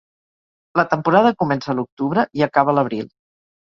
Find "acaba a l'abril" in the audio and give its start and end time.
2.51-3.11